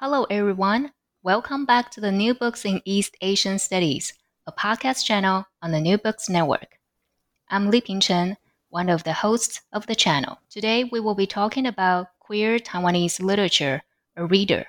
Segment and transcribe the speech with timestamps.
[0.00, 0.92] Hello, everyone.
[1.24, 4.14] Welcome back to the New Books in East Asian Studies,
[4.46, 6.78] a podcast channel on the New Books Network.
[7.48, 8.36] I'm Li Pingchen,
[8.68, 10.38] one of the hosts of the channel.
[10.50, 13.82] Today, we will be talking about queer Taiwanese literature,
[14.14, 14.66] a reader.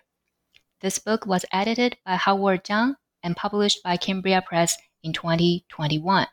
[0.82, 6.26] This book was edited by Howard Chiang and published by Cambria Press in 2021.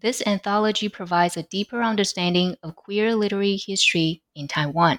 [0.00, 4.98] This anthology provides a deeper understanding of queer literary history in Taiwan.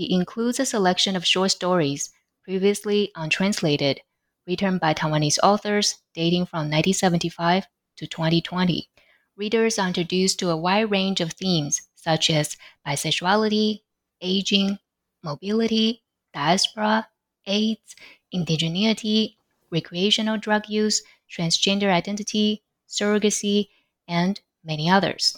[0.00, 2.08] It includes a selection of short stories
[2.42, 4.00] previously untranslated,
[4.46, 7.66] written by Taiwanese authors dating from 1975
[7.96, 8.88] to 2020.
[9.36, 13.82] Readers are introduced to a wide range of themes such as bisexuality,
[14.22, 14.78] aging,
[15.22, 16.02] mobility,
[16.32, 17.06] diaspora,
[17.44, 17.94] AIDS,
[18.34, 19.36] indigeneity,
[19.70, 23.68] recreational drug use, transgender identity, surrogacy,
[24.08, 25.36] and many others.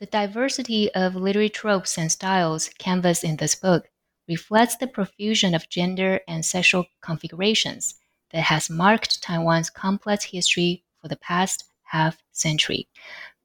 [0.00, 3.90] The diversity of literary tropes and styles canvassed in this book
[4.26, 7.96] reflects the profusion of gender and sexual configurations
[8.30, 12.88] that has marked Taiwan's complex history for the past half century.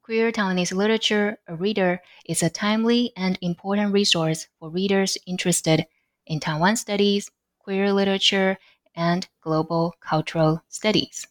[0.02, 5.86] Queer Taiwanese Literature, a reader, is a timely and important resource for readers interested
[6.26, 8.58] in Taiwan studies, queer literature,
[8.96, 11.28] and global cultural studies.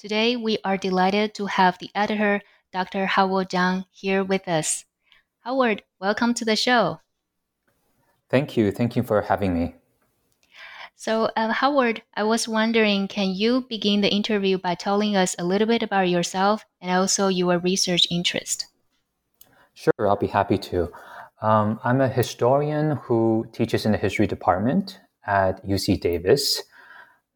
[0.00, 2.42] Today, we are delighted to have the editor
[2.76, 3.06] Dr.
[3.06, 4.84] Howard Chiang here with us.
[5.40, 7.00] Howard, welcome to the show.
[8.28, 8.70] Thank you.
[8.70, 9.76] Thank you for having me.
[10.94, 15.44] So, uh, Howard, I was wondering can you begin the interview by telling us a
[15.44, 18.66] little bit about yourself and also your research interest?
[19.72, 20.92] Sure, I'll be happy to.
[21.40, 26.62] Um, I'm a historian who teaches in the history department at UC Davis.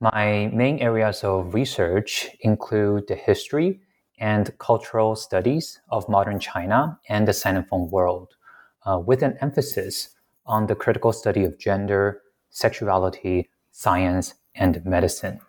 [0.00, 3.80] My main areas of research include the history
[4.20, 8.36] and cultural studies of modern China and the Sinophone world,
[8.84, 10.10] uh, with an emphasis
[10.46, 15.40] on the critical study of gender, sexuality, science, and medicine.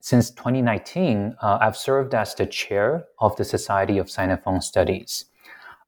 [0.00, 5.26] Since 2019, uh, I've served as the chair of the Society of Sinophone Studies.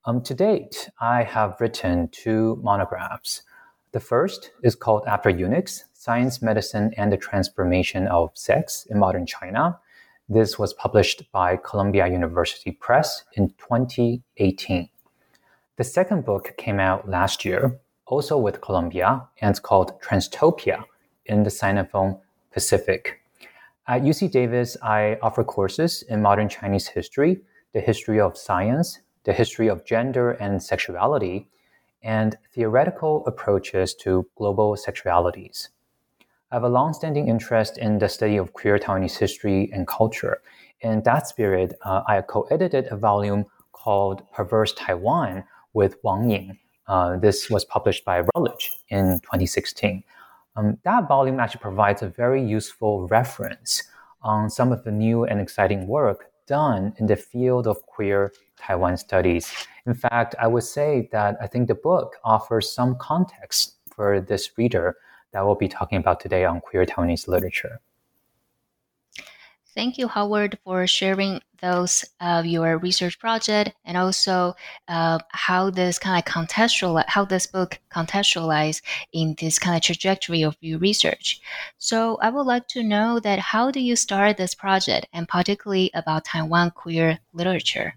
[0.06, 3.42] Um, to date, I have written two monographs.
[3.92, 9.26] The first is called After Eunuchs Science, Medicine, and the Transformation of Sex in Modern
[9.26, 9.80] China,
[10.28, 14.88] this was published by Columbia University Press in 2018.
[15.76, 20.84] The second book came out last year, also with Columbia, and it's called Transtopia
[21.26, 22.20] in the Sinophone
[22.52, 23.20] Pacific.
[23.86, 29.32] At UC Davis, I offer courses in modern Chinese history, the history of science, the
[29.32, 31.48] history of gender and sexuality,
[32.02, 35.68] and theoretical approaches to global sexualities.
[36.52, 40.42] I have a long-standing interest in the study of queer Taiwanese history and culture.
[40.80, 45.42] In that spirit, uh, I co-edited a volume called Perverse Taiwan
[45.72, 46.56] with Wang Ying.
[46.86, 50.04] Uh, this was published by Routledge in 2016.
[50.54, 53.82] Um, that volume actually provides a very useful reference
[54.22, 58.96] on some of the new and exciting work done in the field of queer Taiwan
[58.98, 59.52] studies.
[59.84, 64.56] In fact, I would say that I think the book offers some context for this
[64.56, 64.96] reader
[65.36, 67.78] that we'll be talking about today on queer Taiwanese literature.
[69.74, 74.54] Thank you, Howard, for sharing those uh, your research project and also
[74.88, 78.80] uh, how this kind of contextual how this book contextualize
[79.12, 81.38] in this kind of trajectory of your research.
[81.76, 85.90] So I would like to know that how do you start this project and particularly
[85.92, 87.94] about Taiwan queer literature?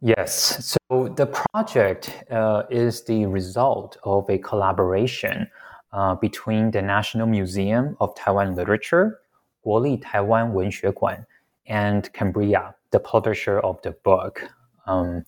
[0.00, 5.50] Yes, so the project uh, is the result of a collaboration
[5.93, 9.19] uh, between the National Museum of Taiwan Literature,
[9.61, 11.25] 国立台湾文学馆,
[11.65, 14.41] and Cambria, the publisher of the book.
[14.85, 15.25] Um,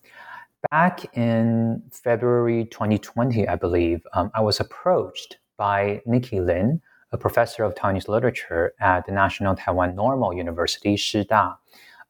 [0.70, 6.80] back in February 2020, I believe, um, I was approached by Nikki Lin,
[7.12, 11.56] a professor of Taiwanese literature at the National Taiwan Normal University, Shida,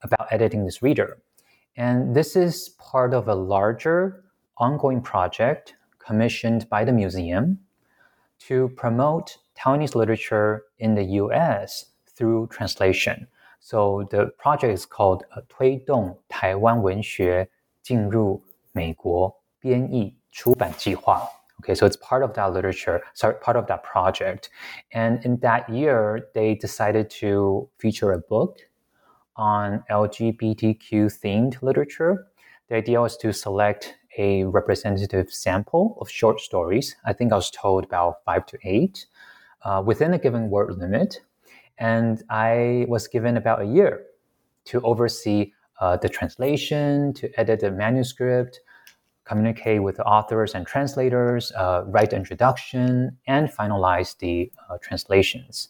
[0.03, 1.19] about editing this reader.
[1.77, 4.25] And this is part of a larger
[4.59, 7.59] ongoing project commissioned by the museum
[8.49, 11.87] to promote Taiwanese literature in the US
[12.17, 13.27] through translation.
[13.61, 17.49] So the project is called uh, 推动台湾文学
[17.83, 18.43] 进入
[18.73, 21.29] 美国编译 出版计划.
[21.61, 24.51] Okay, so it's part of that literature, sorry, part of that project.
[24.91, 28.59] And in that year, they decided to feature a book
[29.37, 32.27] on LGBTQ themed literature.
[32.69, 36.96] The idea was to select a representative sample of short stories.
[37.06, 39.06] I think I was told about five to eight
[39.64, 41.22] uh, within a given word limit.
[41.78, 44.04] And I was given about a year
[44.66, 48.62] to oversee uh, the translation, to edit the manuscript,
[49.26, 55.70] communicate with the authors and translators, uh, write the introduction, and finalize the uh, translations.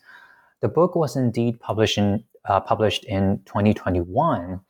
[0.61, 4.61] The book was indeed published in, uh, published in 2021,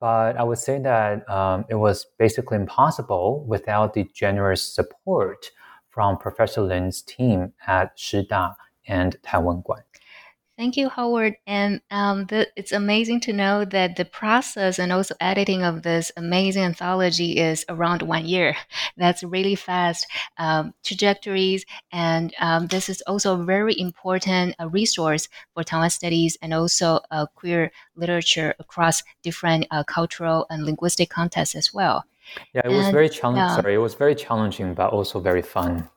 [0.00, 5.50] but I would say that um, it was basically impossible without the generous support
[5.88, 8.54] from Professor Lin's team at Shida
[8.86, 9.82] and Taiwan Guan.
[10.58, 11.36] Thank you, Howard.
[11.46, 16.10] And um, the, it's amazing to know that the process and also editing of this
[16.16, 18.56] amazing anthology is around one year.
[18.96, 20.04] That's really fast
[20.36, 21.64] um, trajectories.
[21.92, 26.98] And um, this is also a very important uh, resource for Taiwan studies and also
[27.12, 32.04] uh, queer literature across different uh, cultural and linguistic contexts as well.
[32.52, 33.62] Yeah, it was very challenging.
[33.62, 35.88] Sorry, it was very challenging, but also very fun.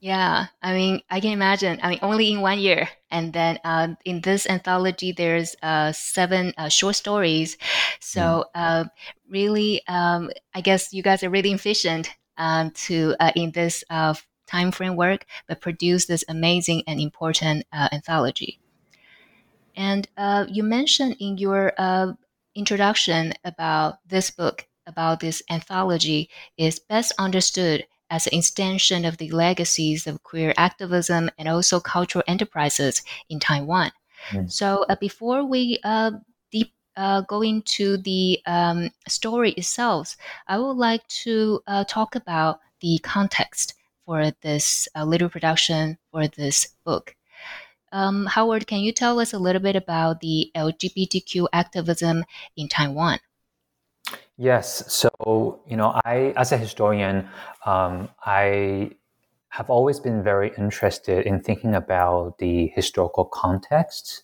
[0.00, 1.80] Yeah, I mean, I can imagine.
[1.82, 6.54] I mean, only in one year, and then uh, in this anthology, there's uh, seven
[6.56, 7.56] uh, short stories.
[7.98, 8.90] So mm.
[9.28, 14.14] really, um, I guess you guys are really efficient um, to uh, in this uh,
[14.46, 18.60] time framework, but produce this amazing and important anthology.
[19.74, 20.06] And
[20.48, 21.72] you mentioned in your
[22.54, 29.30] introduction about this book, about this anthology, is best understood as an extension of the
[29.30, 33.90] legacies of queer activism and also cultural enterprises in Taiwan.
[34.30, 34.50] Mm.
[34.50, 36.12] So uh, before we uh,
[36.50, 40.16] deep uh, go into the um, story itself,
[40.46, 43.74] I would like to uh, talk about the context
[44.04, 47.14] for this uh, little production for this book.
[47.92, 52.24] Um, Howard, can you tell us a little bit about the LGBTQ activism
[52.56, 53.18] in Taiwan?
[54.38, 54.84] Yes.
[54.92, 57.28] So, you know, I, as a historian,
[57.66, 58.92] um, I
[59.48, 64.22] have always been very interested in thinking about the historical context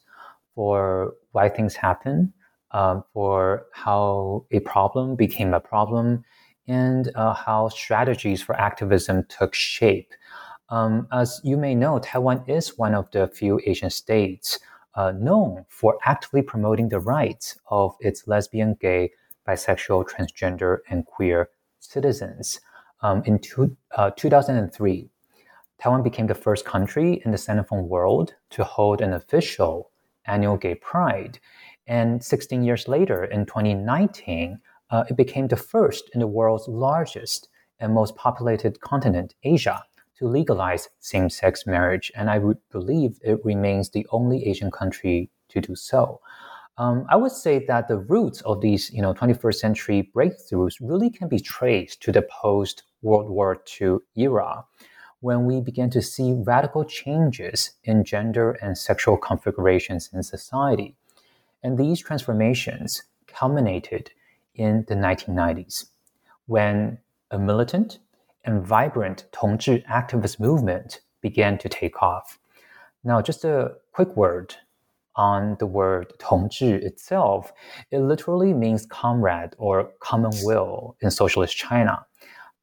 [0.55, 2.33] for why things happen,
[2.71, 6.25] um, for how a problem became a problem,
[6.69, 10.13] and uh, how strategies for activism took shape.
[10.71, 14.59] Um, as you may know, Taiwan is one of the few Asian states
[14.95, 19.11] uh, known for actively promoting the rights of its lesbian, gay,
[19.47, 21.51] bisexual, transgender, and queer
[21.81, 22.61] citizens.
[23.03, 25.11] Um, in two, uh, 2003,
[25.79, 29.91] Taiwan became the first country in the Sinophone world to hold an official
[30.25, 31.39] annual gay pride.
[31.87, 34.61] And 16 years later, in 2019,
[34.91, 37.49] uh, it became the first in the world's largest
[37.79, 39.83] and most populated continent, Asia,
[40.19, 42.11] to legalize same sex marriage.
[42.15, 42.41] And I
[42.71, 46.21] believe it remains the only Asian country to do so.
[46.77, 51.09] Um, I would say that the roots of these, you know, 21st century breakthroughs really
[51.09, 54.65] can be traced to the post World War II era,
[55.21, 60.97] when we began to see radical changes in gender and sexual configurations in society.
[61.63, 64.11] And these transformations culminated
[64.55, 65.87] in the 1990s,
[66.47, 66.99] when
[67.31, 67.99] a militant
[68.45, 72.39] and vibrant Tongzhi activist movement began to take off.
[73.03, 74.57] Now, just a quick word
[75.16, 77.52] on the word 同志 itself,
[77.92, 82.06] it literally means comrade or common will in socialist China.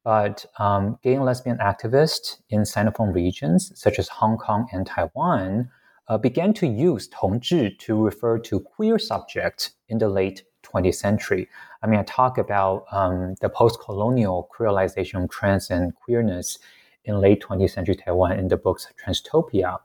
[0.03, 5.69] But um, gay and lesbian activists in Sinophone regions, such as Hong Kong and Taiwan,
[6.07, 11.47] uh, began to use 同志 to refer to queer subjects in the late 20th century.
[11.83, 16.57] I mean, I talk about um, the post colonial queeralization of trans and queerness
[17.03, 19.79] in late 20th century Taiwan in the books Transtopia.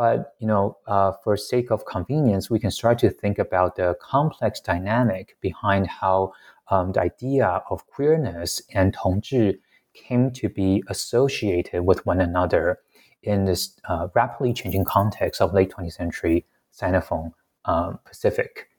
[0.00, 3.94] But you know, uh, for sake of convenience, we can start to think about the
[4.00, 6.32] complex dynamic behind how
[6.70, 9.60] um, the idea of queerness and 同志
[9.92, 12.78] came to be associated with one another
[13.24, 17.32] in this uh, rapidly changing context of late 20th century Sinophone
[17.66, 18.70] um, Pacific.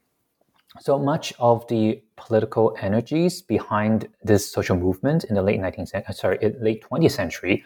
[0.79, 6.15] So much of the political energies behind this social movement in the late 19th century,
[6.15, 7.63] sorry, late 20th century,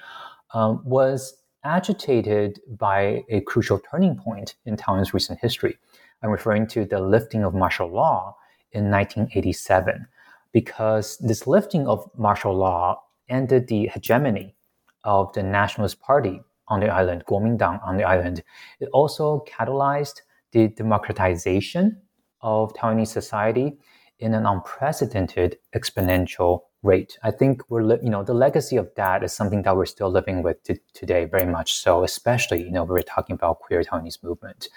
[0.54, 5.78] um, was agitated by a crucial turning point in Taiwan's recent history.
[6.22, 8.38] I'm referring to the lifting of martial law
[8.72, 10.08] in 1987,
[10.54, 14.56] because this lifting of martial law ended the hegemony
[15.04, 18.44] of the Nationalist Party on the island, Kuomintang on the island.
[18.80, 22.02] It also catalyzed the democratization
[22.42, 23.78] of Taiwanese society
[24.20, 27.18] in an unprecedented exponential rate.
[27.24, 30.10] I think we're, li- you know, the legacy of that is something that we're still
[30.10, 34.24] living with t- today, very much so, especially, you know, we're talking about queer Taiwanese
[34.24, 34.70] movement.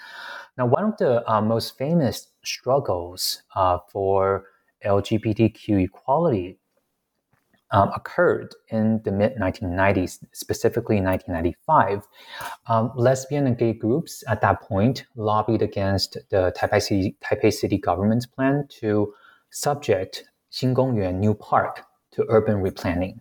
[0.57, 4.45] Now, one of the uh, most famous struggles uh, for
[4.85, 6.57] LGBTQ equality
[7.71, 12.07] um, occurred in the mid 1990s, specifically in 1995.
[12.67, 17.77] Um, lesbian and gay groups at that point lobbied against the Taipei City, Taipei City
[17.77, 19.13] government's plan to
[19.51, 23.19] subject Xingongyuan New Park to urban replanning.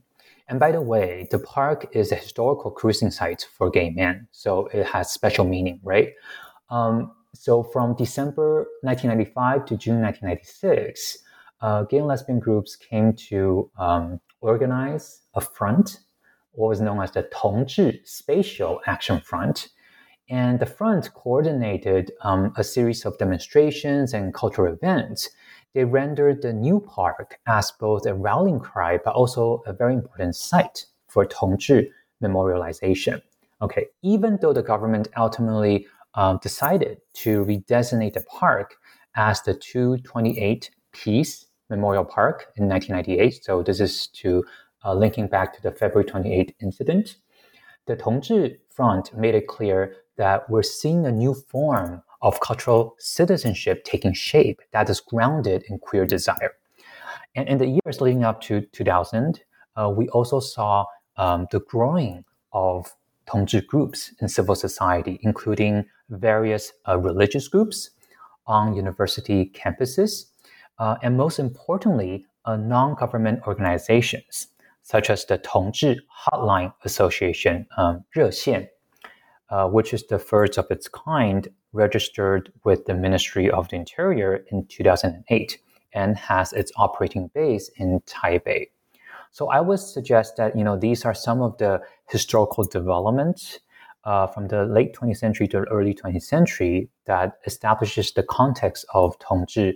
[0.48, 4.66] And by the way, the park is a historical cruising site for gay men, so
[4.68, 6.14] it has special meaning, right?
[6.70, 11.18] Um, so from December 1995 to June 1996,
[11.60, 16.00] uh, gay and lesbian groups came to um, organize a front,
[16.52, 19.68] what was known as the Tongzhi Spatial Action Front.
[20.30, 25.30] And the front coordinated um, a series of demonstrations and cultural events.
[25.78, 30.34] They rendered the new park as both a rallying cry, but also a very important
[30.34, 31.88] site for Tongzhi
[32.20, 33.22] memorialization.
[33.62, 38.74] Okay, even though the government ultimately um, decided to redesignate the park
[39.14, 43.44] as the 228 Peace Memorial Park in 1998.
[43.44, 44.44] So this is to
[44.84, 47.18] uh, linking back to the February 28 incident.
[47.86, 53.84] The Tongzhi Front made it clear that we're seeing a new form of cultural citizenship
[53.84, 56.52] taking shape that is grounded in queer desire.
[57.34, 59.40] And in the years leading up to 2000,
[59.76, 62.94] uh, we also saw um, the growing of
[63.26, 67.90] Tongzhi groups in civil society, including various uh, religious groups
[68.46, 70.26] on university campuses,
[70.78, 74.48] uh, and most importantly, uh, non-government organizations
[74.88, 78.70] such as the Tongzhi Hotline Association, um, 热线,
[79.50, 84.44] uh, which is the first of its kind registered with the Ministry of the Interior
[84.50, 85.58] in 2008
[85.92, 88.68] and has its operating base in Taipei.
[89.30, 93.60] So I would suggest that you know these are some of the historical developments
[94.04, 99.18] uh, from the late 20th century to early 20th century that establishes the context of
[99.18, 99.74] Tongzhi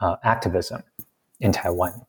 [0.00, 0.82] uh, activism
[1.40, 2.02] in Taiwan.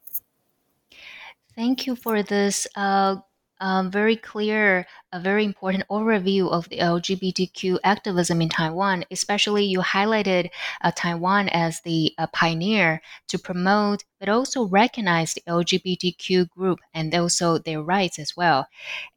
[1.56, 3.18] Thank you for this uh,
[3.60, 9.06] um, very clear, a very important overview of the LGBTQ activism in Taiwan.
[9.10, 10.50] Especially, you highlighted
[10.82, 17.14] uh, Taiwan as the uh, pioneer to promote, but also recognize the LGBTQ group and
[17.16, 18.68] also their rights as well.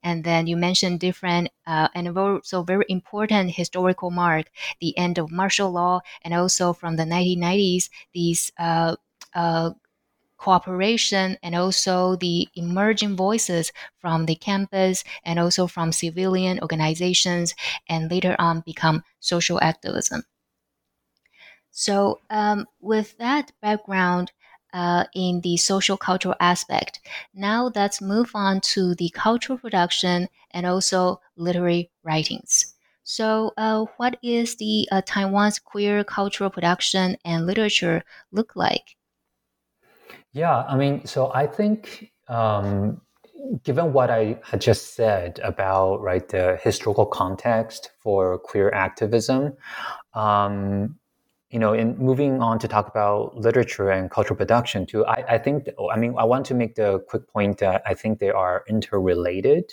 [0.02, 4.46] And then you mentioned different uh, and also very important historical mark,
[4.80, 8.96] the end of martial law, and also from the 1990s, these uh,
[9.34, 9.70] uh,
[10.40, 17.54] cooperation and also the emerging voices from the campus and also from civilian organizations
[17.88, 20.22] and later on become social activism.
[21.72, 24.30] So, um, with that background
[24.72, 27.00] uh, in the social cultural aspect,
[27.34, 32.74] now let's move on to the cultural production and also literary writings.
[33.02, 38.96] So, uh, what is the uh, Taiwan's queer cultural production and literature look like?
[40.32, 43.00] Yeah, I mean, so I think um,
[43.64, 49.56] given what I had just said about right the historical context for queer activism,
[50.14, 50.96] um,
[51.50, 55.38] you know, in moving on to talk about literature and cultural production too, I, I
[55.38, 58.64] think I mean I want to make the quick point that I think they are
[58.68, 59.72] interrelated,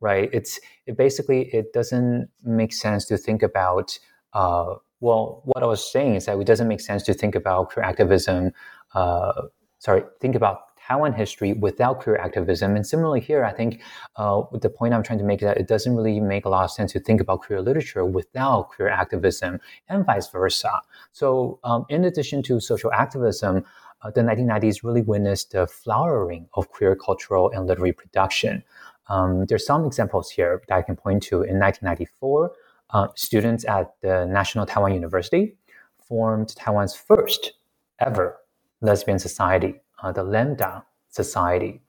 [0.00, 0.28] right?
[0.32, 3.98] It's it basically it doesn't make sense to think about.
[4.32, 7.70] Uh, well, what I was saying is that it doesn't make sense to think about
[7.70, 8.52] queer activism.
[8.94, 9.42] Uh,
[9.84, 12.74] sorry, think about Taiwan history without queer activism.
[12.74, 13.82] And similarly here, I think
[14.16, 16.64] uh, the point I'm trying to make is that it doesn't really make a lot
[16.64, 20.80] of sense to think about queer literature without queer activism and vice versa.
[21.12, 23.64] So um, in addition to social activism,
[24.02, 28.62] uh, the 1990s really witnessed the flowering of queer cultural and literary production.
[29.08, 31.42] Um, there's some examples here that I can point to.
[31.42, 32.52] In 1994,
[32.90, 35.56] uh, students at the National Taiwan University
[35.98, 37.52] formed Taiwan's first
[38.00, 38.38] ever
[38.84, 41.80] lesbian society, uh, the Lambda Society.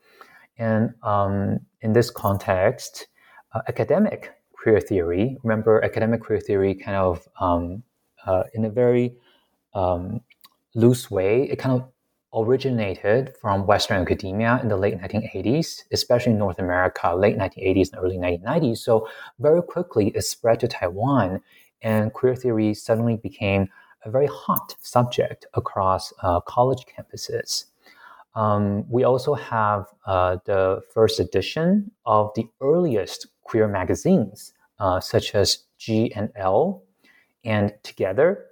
[0.58, 3.08] And um, in this context,
[3.54, 7.84] uh, academic queer theory, remember, academic queer theory kind of, um,
[8.26, 9.16] uh, in a very
[9.74, 10.22] um,
[10.74, 11.88] loose way, it kind of
[12.34, 18.04] originated from Western academia in the late 1980s, especially in North America, late 1980s and
[18.04, 18.78] early 1990s.
[18.80, 19.08] So,
[19.40, 21.42] very quickly, it spread to Taiwan,
[21.82, 23.70] and queer theory suddenly became
[24.06, 27.66] a very hot subject across uh, college campuses.
[28.36, 35.34] Um, we also have uh, the first edition of the earliest queer magazines, uh, such
[35.34, 36.84] as G and L,
[37.44, 38.46] and Together.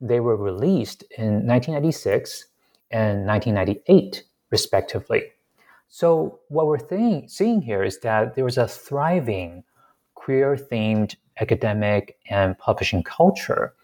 [0.00, 2.46] They were released in 1996
[2.90, 5.24] and 1998, respectively.
[5.88, 9.64] So, what we're th- seeing here is that there was a thriving
[10.14, 13.74] queer themed academic and publishing culture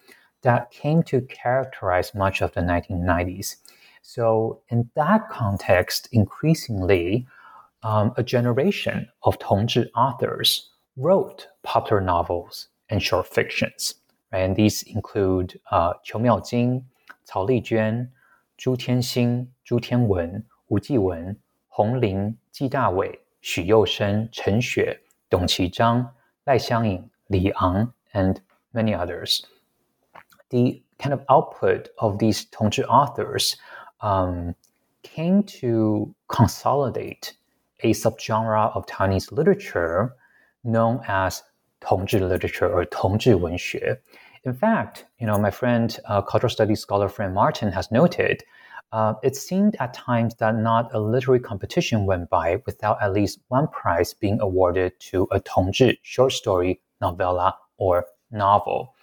[0.45, 3.57] that came to characterize much of the 1990s.
[4.03, 7.27] So, in that context, increasingly,
[7.83, 13.95] um, a generation of Tongzhi authors wrote popular novels and short fictions.
[14.33, 14.41] Right?
[14.41, 16.85] And these include uh, Qiu Miaojin,
[17.29, 18.09] Cao Lijuan,
[18.59, 21.37] Zhu Tianxin, Zhu Tianwen, Wu Jiwen,
[21.69, 24.97] Hong Ling, Ji Dawei, Xu Yousheng, Chen Xue,
[25.31, 26.11] Dong Qizhang,
[26.47, 28.41] Lai Xiangying, Li Ang, and
[28.73, 29.47] many others.
[30.51, 33.57] The kind of output of these Tongzhi authors
[34.01, 34.55] um,
[35.03, 37.37] came to consolidate
[37.81, 40.15] a subgenre of Chinese literature
[40.63, 41.43] known as
[41.83, 43.97] Tongzhi literature or Tongzhi Wenxue.
[44.45, 48.43] In fact, you know, my friend, uh, cultural studies scholar Fran Martin has noted,
[48.93, 53.41] uh, it seemed at times that not a literary competition went by without at least
[53.49, 58.95] one prize being awarded to a Tongzhi short story, novella, or novel.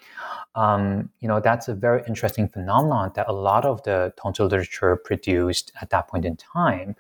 [0.56, 4.96] Um, you know, that's a very interesting phenomenon that a lot of the Tongzhi literature
[4.98, 6.96] produced at that point in time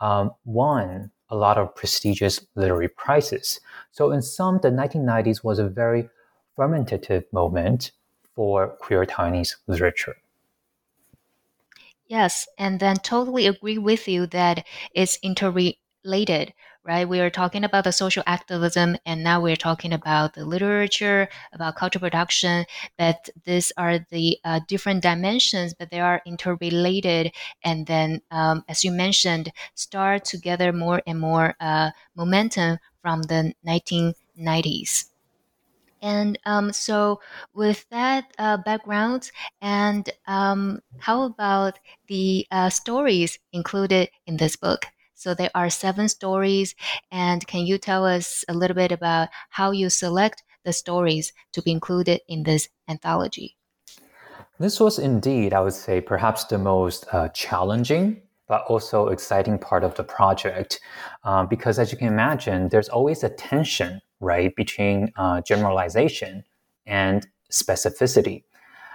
[0.00, 3.60] um, won a lot of prestigious literary prizes.
[3.90, 6.08] So, in sum, the 1990s was a very
[6.56, 7.92] fermentative moment
[8.34, 10.16] for queer Taiwanese literature.
[12.06, 16.52] Yes, and then totally agree with you that it's interrelated
[16.84, 17.08] right?
[17.08, 21.76] We are talking about the social activism, and now we're talking about the literature, about
[21.76, 22.64] cultural production.
[22.98, 27.32] But these are the uh, different dimensions, but they are interrelated.
[27.64, 33.22] And then, um, as you mentioned, start to gather more and more uh, momentum from
[33.22, 35.06] the 1990s.
[36.02, 37.20] And um, so,
[37.54, 44.86] with that uh, background, and um, how about the uh, stories included in this book?
[45.22, 46.74] So there are seven stories.
[47.12, 51.62] And can you tell us a little bit about how you select the stories to
[51.62, 53.56] be included in this anthology?
[54.58, 59.82] This was indeed, I would say, perhaps the most uh, challenging but also exciting part
[59.82, 60.78] of the project.
[61.24, 66.44] Uh, because as you can imagine, there's always a tension, right, between uh, generalization
[66.84, 68.42] and specificity.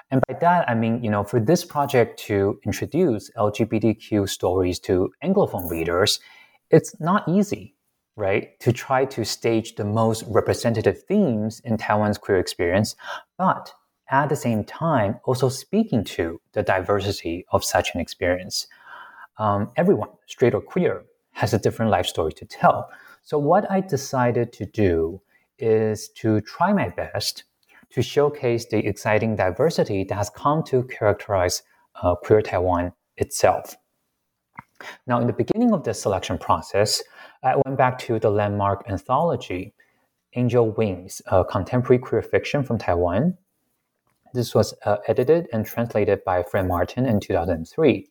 [0.09, 5.11] And by that, I mean, you know, for this project to introduce LGBTQ stories to
[5.23, 6.19] Anglophone readers,
[6.69, 7.75] it's not easy,
[8.15, 8.57] right?
[8.61, 12.95] To try to stage the most representative themes in Taiwan's queer experience,
[13.37, 13.73] but
[14.09, 18.67] at the same time, also speaking to the diversity of such an experience.
[19.37, 22.89] Um, everyone, straight or queer, has a different life story to tell.
[23.23, 25.21] So, what I decided to do
[25.59, 27.43] is to try my best
[27.91, 31.63] to showcase the exciting diversity that has come to characterize
[32.01, 33.75] uh, queer Taiwan itself.
[35.07, 37.01] Now, in the beginning of the selection process,
[37.43, 39.73] I went back to the landmark anthology,
[40.35, 43.37] Angel Wings, a contemporary queer fiction from Taiwan.
[44.33, 48.07] This was uh, edited and translated by Fran Martin in 2003.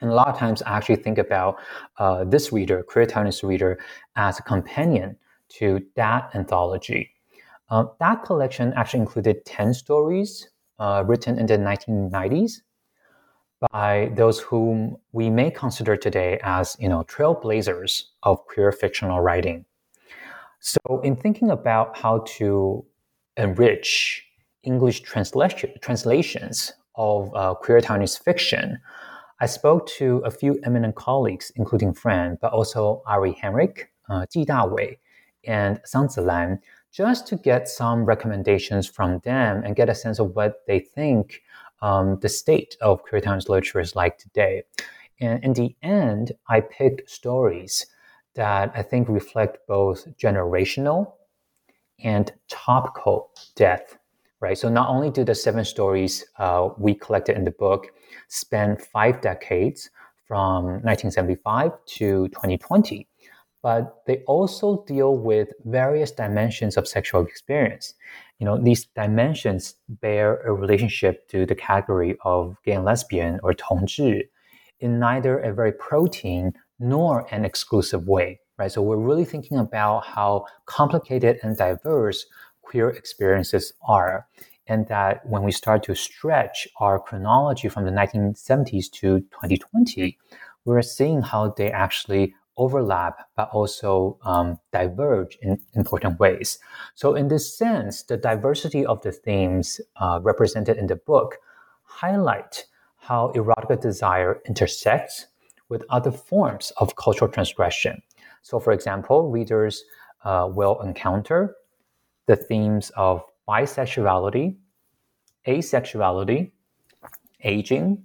[0.00, 1.58] And a lot of times I actually think about
[1.98, 3.78] uh, this reader, queer Taiwanese reader,
[4.16, 5.16] as a companion
[5.50, 7.11] to that anthology.
[7.72, 10.46] Uh, that collection actually included 10 stories
[10.78, 12.60] uh, written in the 1990s
[13.72, 19.64] by those whom we may consider today as you know trailblazers of queer fictional writing.
[20.60, 22.84] So, in thinking about how to
[23.38, 24.22] enrich
[24.64, 28.78] English translation, translations of uh, queer Taiwanese fiction,
[29.40, 34.44] I spoke to a few eminent colleagues, including Fran, but also Ari Heinrich, uh, Ji
[34.44, 34.98] Dawei,
[35.44, 36.58] and Sang Zilan,
[36.92, 41.42] just to get some recommendations from them and get a sense of what they think
[41.80, 44.62] um, the state of Taiwanese literature is like today.
[45.20, 47.86] And in the end, I picked stories
[48.34, 51.12] that I think reflect both generational
[52.02, 53.98] and topical depth,
[54.40, 54.56] right?
[54.56, 57.88] So not only do the seven stories uh, we collected in the book
[58.28, 59.90] span five decades
[60.26, 63.06] from 1975 to 2020,
[63.62, 67.94] but they also deal with various dimensions of sexual experience.
[68.38, 73.54] You know, these dimensions bear a relationship to the category of gay and lesbian or
[73.54, 74.28] 同志
[74.80, 78.70] in neither a very protein nor an exclusive way, right?
[78.70, 82.26] So we're really thinking about how complicated and diverse
[82.62, 84.26] queer experiences are.
[84.66, 90.16] And that when we start to stretch our chronology from the 1970s to 2020,
[90.64, 96.58] we're seeing how they actually overlap but also um, diverge in important ways.
[96.94, 101.38] So, in this sense, the diversity of the themes uh, represented in the book
[101.84, 105.26] highlight how erotica desire intersects
[105.68, 108.02] with other forms of cultural transgression.
[108.42, 109.84] So, for example, readers
[110.24, 111.56] uh, will encounter
[112.26, 114.56] the themes of bisexuality,
[115.46, 116.50] asexuality,
[117.42, 118.04] aging,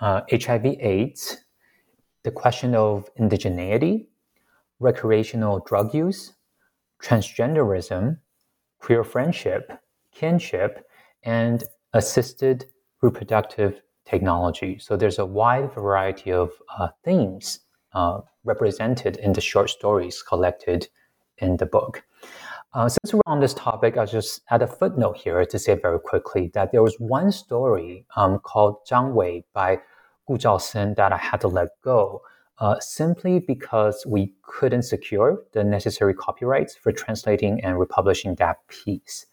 [0.00, 1.44] uh, HIV/AIDS,
[2.28, 4.06] the question of indigeneity,
[4.80, 6.34] recreational drug use,
[7.02, 8.18] transgenderism,
[8.80, 9.72] queer friendship,
[10.12, 10.86] kinship,
[11.22, 11.64] and
[11.94, 12.66] assisted
[13.00, 14.78] reproductive technology.
[14.78, 17.60] So there's a wide variety of uh, themes
[17.94, 20.86] uh, represented in the short stories collected
[21.38, 22.04] in the book.
[22.74, 25.98] Uh, since we're on this topic, I'll just add a footnote here to say very
[25.98, 29.78] quickly that there was one story um, called Zhang Wei by
[30.28, 32.22] Gu Zhaosen that I had to let go
[32.58, 39.26] uh, simply because we couldn't secure the necessary copyrights for translating and republishing that piece.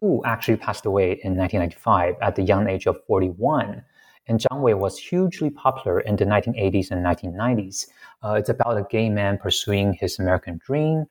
[0.00, 3.84] Gu actually passed away in 1995 at the young age of 41,
[4.26, 7.86] and Zhang Wei was hugely popular in the 1980s and 1990s.
[8.24, 11.04] Uh, it's about a gay man pursuing his American dream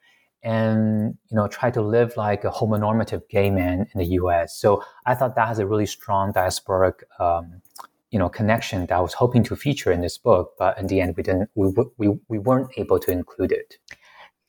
[0.43, 4.57] and you know try to live like a homonormative gay man in the U.S.
[4.57, 7.61] So I thought that has a really strong diasporic um,
[8.13, 11.01] you know connection that I was hoping to feature in this book, but in the
[11.01, 13.77] end we didn't we we, we weren't able to include it.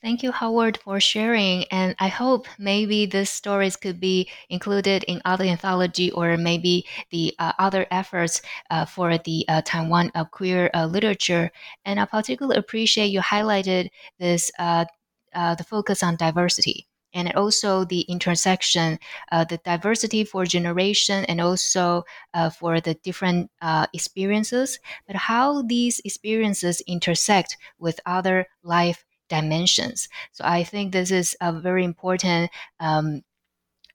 [0.03, 1.64] Thank you, Howard, for sharing.
[1.70, 7.35] And I hope maybe these stories could be included in other anthology or maybe the
[7.38, 11.50] uh, other efforts uh, for the uh, Taiwan uh, queer uh, literature.
[11.87, 14.85] And I particularly appreciate you highlighted this uh,
[15.33, 18.98] the focus on diversity and also the intersection,
[19.33, 25.62] uh, the diversity for generation and also uh, for the different uh, experiences, but how
[25.62, 30.09] these experiences intersect with other life dimensions.
[30.33, 32.50] So I think this is a very important
[32.81, 33.22] um,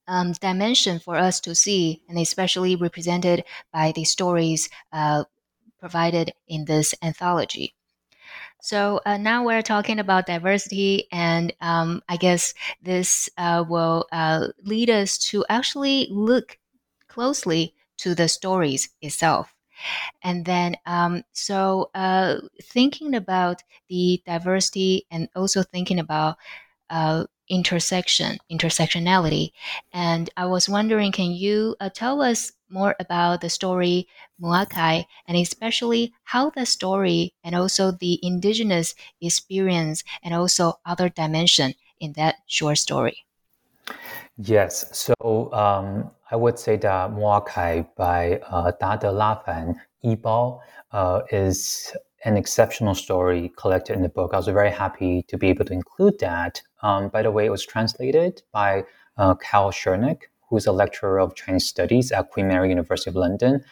[0.08, 5.25] um, dimension for us to see, and especially represented by the stories uh,
[5.79, 7.75] provided in this anthology.
[8.62, 14.50] So uh, now we're talking about diversity, and um, I guess this uh, will uh,
[14.63, 16.58] lead us to actually look
[17.08, 19.54] closely to the stories itself.
[20.24, 26.38] And then, um, so uh, thinking about the diversity and also thinking about
[26.89, 29.52] uh, intersection, intersectionality.
[29.93, 34.08] And I was wondering, can you uh, tell us more about the story
[34.41, 41.73] Muakai and especially how the story and also the indigenous experience and also other dimension
[41.99, 43.25] in that short story?
[44.38, 51.91] Yes, so um, I would say that Muakai by uh, Dade Lafan Yibao uh, is
[52.25, 54.34] an exceptional story collected in the book.
[54.34, 56.62] I was very happy to be able to include that.
[56.82, 58.84] Um, by the way, it was translated by
[59.17, 63.64] uh, Kyle Shernuk, who's a lecturer of Chinese studies at Queen Mary University of London.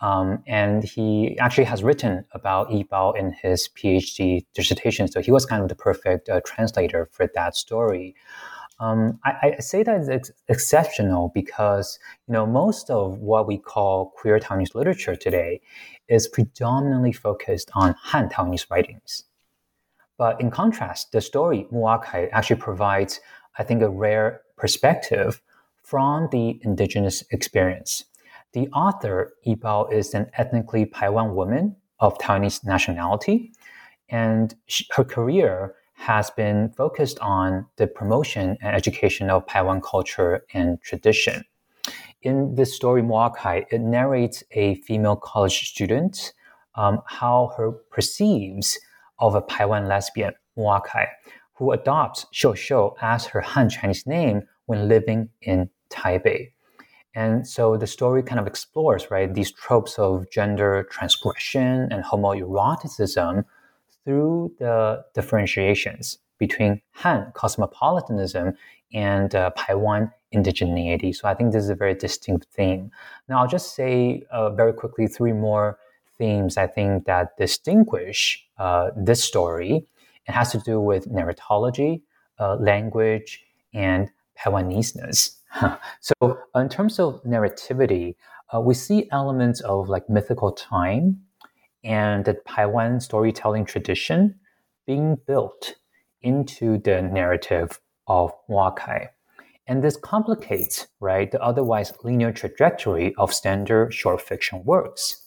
[0.00, 5.06] Um, and he actually has written about Yibao in his PhD dissertation.
[5.08, 8.14] So he was kind of the perfect uh, translator for that story.
[8.80, 14.12] Um, I, I, say that it's exceptional because you know most of what we call
[14.16, 15.60] queer Taiwanese literature today
[16.08, 19.24] is predominantly focused on Han Taiwanese writings.
[20.18, 23.20] But in contrast, the story Muakai actually provides,
[23.58, 25.40] I think, a rare perspective
[25.84, 28.04] from the indigenous experience.
[28.52, 33.52] The author, Yibao, is an ethnically Paiwan woman of Taiwanese nationality,
[34.08, 40.44] and she, her career has been focused on the promotion and education of Paiwan culture
[40.52, 41.44] and tradition.
[42.22, 46.32] In this story, Muakai, it narrates a female college student
[46.74, 48.78] um, how her perceives
[49.18, 51.06] of a Paiwan lesbian, Muakai,
[51.54, 56.50] who adopts Xiu Xiu as her Han Chinese name when living in Taipei.
[57.14, 63.44] And so the story kind of explores, right, these tropes of gender transgression and homoeroticism
[64.04, 68.54] through the differentiations between Han cosmopolitanism
[68.92, 71.14] and uh, Paiwan indigeneity.
[71.14, 72.90] So I think this is a very distinct theme.
[73.28, 75.78] Now I'll just say uh, very quickly three more
[76.18, 79.86] themes I think that distinguish uh, this story.
[80.26, 82.02] It has to do with narratology,
[82.38, 85.40] uh, language, and Taiwanese-ness.
[86.00, 88.16] So in terms of narrativity,
[88.54, 91.20] uh, we see elements of like mythical time
[91.82, 94.38] and the Paiwan storytelling tradition
[94.86, 95.74] being built
[96.22, 99.08] into the narrative of Muakai.
[99.66, 105.22] And this complicates, right, the otherwise linear trajectory of standard short fiction works.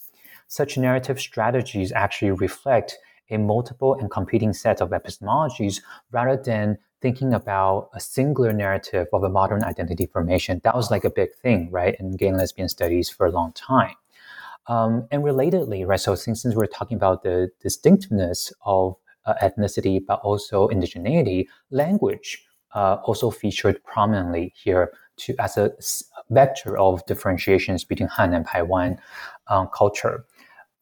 [0.48, 2.98] Such narrative strategies actually reflect
[3.30, 9.24] a multiple and competing set of epistemologies rather than thinking about a singular narrative of
[9.24, 10.60] a modern identity formation.
[10.66, 13.54] That was like a big thing, right, in gay and lesbian studies for a long
[13.54, 13.96] time.
[14.68, 16.02] Um, and relatedly, right?
[16.02, 22.46] So since, since we're talking about the distinctiveness of uh, ethnicity, but also indigeneity, language
[22.76, 24.92] uh, also featured prominently here
[25.22, 25.72] to as a
[26.30, 28.98] vector of differentiations between Han and Paiwan
[29.48, 30.26] um, culture.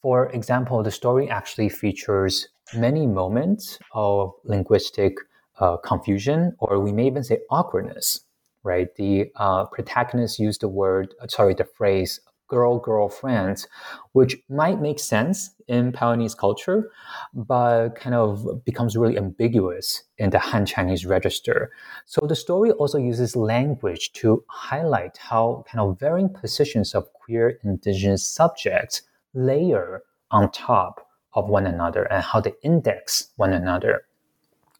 [0.01, 5.13] For example, the story actually features many moments of linguistic
[5.59, 8.21] uh, confusion, or we may even say awkwardness.
[8.63, 13.67] Right, the uh, protagonist used the word, sorry, the phrase girl girlfriends,
[14.13, 16.91] which might make sense in Taiwanese culture,
[17.33, 21.71] but kind of becomes really ambiguous in the Han Chinese register.
[22.05, 27.59] So the story also uses language to highlight how kind of varying positions of queer
[27.63, 29.01] indigenous subjects
[29.33, 34.05] layer on top of one another and how they index one another.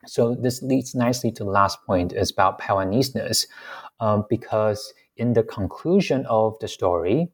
[0.08, 3.48] So this leads nicely to the last point is about Taiwanese-ness,
[4.00, 7.32] um, because in the conclusion of the story,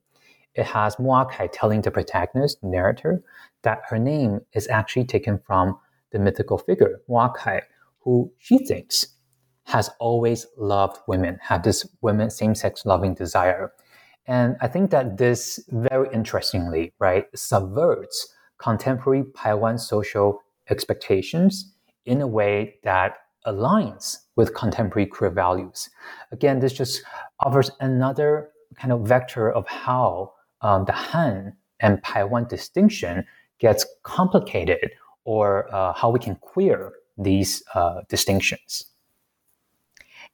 [0.54, 3.24] it has Muakai telling the protagonist, narrator,
[3.64, 5.78] that her name is actually taken from
[6.12, 7.62] the mythical figure, Muakai,
[8.00, 9.08] who she thinks
[9.66, 13.72] has always loved women, had this women same-sex loving desire.
[14.28, 21.74] And I think that this very interestingly, right, subverts contemporary Paiwan social expectations
[22.06, 25.90] in a way that aligns with contemporary queer values.
[26.32, 27.04] Again, this just
[27.40, 33.26] offers another kind of vector of how um, the Han and Paiwan distinction
[33.60, 34.92] gets complicated
[35.24, 38.86] or uh, how we can queer these uh, distinctions.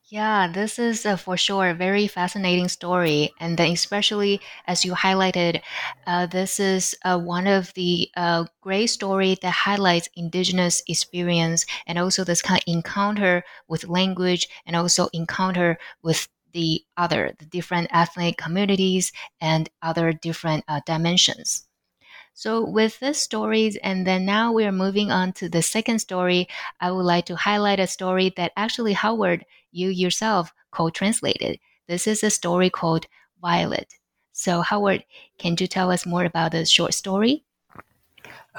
[0.10, 3.32] Yeah, this is for sure a very fascinating story.
[3.39, 5.62] And then, especially as you highlighted,
[6.08, 12.00] uh, this is uh, one of the uh, great story that highlights indigenous experience and
[12.00, 17.89] also this kind of encounter with language and also encounter with the other, the different
[17.91, 21.67] ethnic communities and other different uh, dimensions.
[22.34, 26.48] So, with these stories, and then now we are moving on to the second story,
[26.80, 29.46] I would like to highlight a story that actually Howard,
[29.78, 31.60] you yourself co translated.
[31.88, 33.06] This is a story called
[33.42, 33.94] Violet.
[34.34, 35.04] So, Howard,
[35.38, 37.44] can you tell us more about the short story?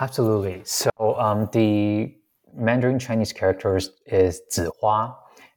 [0.00, 0.62] Absolutely.
[0.64, 2.14] So, um, the
[2.54, 5.14] Mandarin Chinese characters is Zihua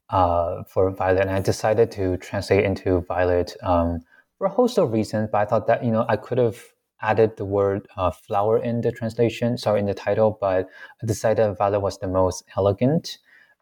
[0.10, 4.02] uh, for Violet, and I decided to translate into Violet um,
[4.38, 5.30] for a host of reasons.
[5.32, 6.62] But I thought that you know I could have
[7.02, 10.70] added the word uh, flower in the translation, sorry, in the title, but
[11.02, 13.18] I decided Violet was the most elegant,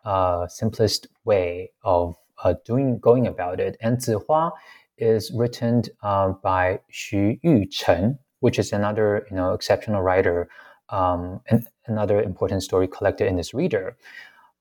[0.05, 3.77] uh, simplest way of uh, doing going about it.
[3.81, 4.51] And Zihua
[4.97, 10.49] is written uh, by Xu Yucheng, which is another you know exceptional writer,
[10.89, 13.97] um, and another important story collected in this reader.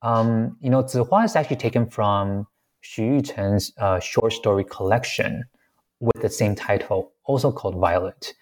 [0.02, 2.46] Um, you know, Zihua is actually taken from
[2.82, 5.44] Xu Yucheng's uh, short story collection
[6.00, 8.34] with the same title, also called Violet.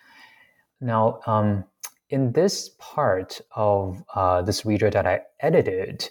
[0.81, 1.65] Now, um,
[2.11, 6.09] in this part of uh, this reader that I edited,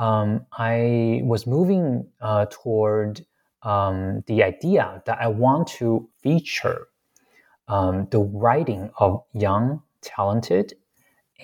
[0.00, 3.24] um, I was moving uh, toward
[3.62, 6.88] um, the idea that I want to feature
[7.68, 10.74] um, the writing of young, talented,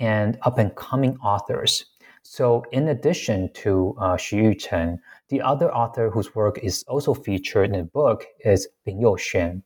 [0.00, 1.84] and up and coming authors.
[2.22, 7.70] So, in addition to uh, Xu Yucheng, the other author whose work is also featured
[7.70, 9.62] in the book is Lin Youxuan.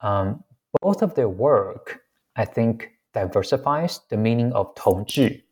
[0.00, 0.42] Um,
[0.80, 2.02] both of their work
[2.36, 5.44] I think, diversifies the meaning of 同志.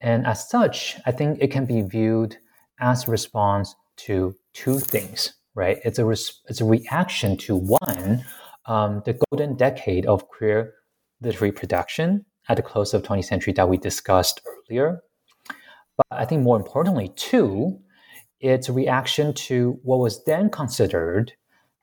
[0.00, 2.36] And as such, I think it can be viewed
[2.80, 5.78] as a response to two things, right?
[5.84, 8.24] It's a, res- it's a reaction to one,
[8.66, 10.74] um, the golden decade of queer
[11.20, 15.00] literary production at the close of 20th century that we discussed earlier.
[15.96, 17.80] But I think more importantly, two,
[18.40, 21.32] it's a reaction to what was then considered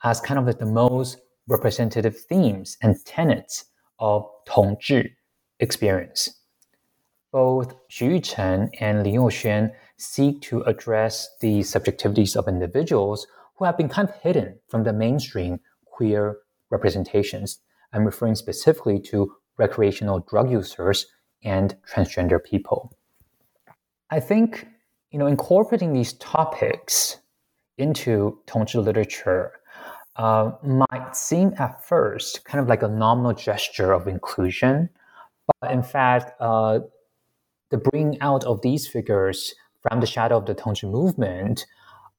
[0.03, 3.65] as kind of like the most representative themes and tenets
[3.99, 5.17] of 同志
[5.59, 6.42] experience.
[7.33, 13.75] Both Xu Yucheng and Lin Youxuan seek to address the subjectivities of individuals who have
[13.75, 16.37] been kind of hidden from the mainstream queer
[16.69, 17.59] representations.
[17.91, 21.07] I'm referring specifically to recreational drug users
[21.43, 22.95] and transgender people.
[24.11, 24.67] I think,
[25.09, 27.17] you know, incorporating these topics
[27.79, 29.53] into 同志 literature
[30.17, 34.87] uh, might seem at first kind of like a nominal gesture of inclusion,
[35.59, 36.79] but in fact, uh,
[37.73, 41.65] the bringing out of these figures from the shadow of the Tongzhi movement,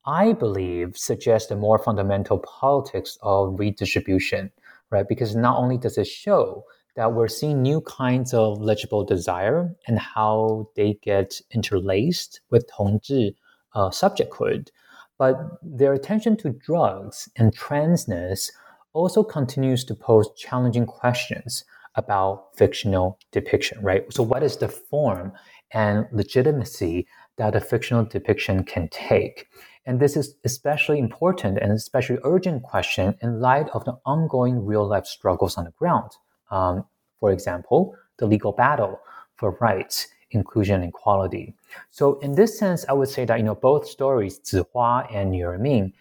[0.04, 4.50] I believe, suggests a more fundamental politics of redistribution,
[4.90, 5.06] right?
[5.08, 6.64] Because not only does it show
[6.96, 13.36] that we're seeing new kinds of legible desire and how they get interlaced with Tongzhi
[13.76, 14.70] uh, subjecthood,
[15.18, 18.50] but their attention to drugs and transness
[18.92, 21.64] also continues to pose challenging questions
[21.96, 24.04] about fictional depiction, right?
[24.12, 25.32] So, what is the form
[25.72, 29.48] and legitimacy that a fictional depiction can take?
[29.86, 34.86] And this is especially important and especially urgent question in light of the ongoing real
[34.86, 36.10] life struggles on the ground.
[36.50, 36.84] Um,
[37.20, 39.00] for example, the legal battle
[39.36, 41.54] for rights, inclusion, and equality.
[41.90, 45.56] So, in this sense, I would say that you know both stories, Zihua and Niu
[45.58, 45.92] Ming,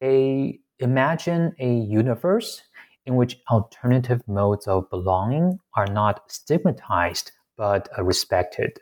[0.00, 2.62] they imagine a universe
[3.06, 8.78] in which alternative modes of belonging are not stigmatized but uh, respected.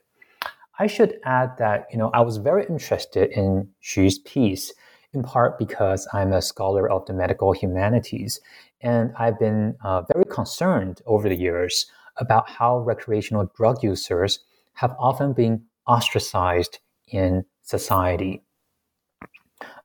[0.78, 4.72] I should add that you know I was very interested in Xu's piece
[5.12, 8.40] in part because I'm a scholar of the medical humanities,
[8.80, 14.40] and I've been uh, very concerned over the years about how recreational drug users
[14.74, 18.42] have often been ostracized in society,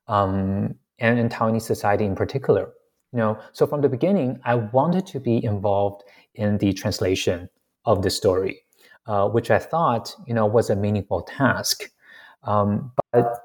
[0.07, 2.71] um, and in Taiwanese society in particular.
[3.11, 6.03] You know, so from the beginning, I wanted to be involved
[6.35, 7.49] in the translation
[7.85, 8.61] of the story,
[9.07, 11.89] uh, which I thought, you know, was a meaningful task.
[12.43, 13.41] Um, but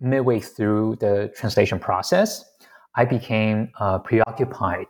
[0.00, 2.44] midway through the translation process,
[2.96, 4.88] I became uh, preoccupied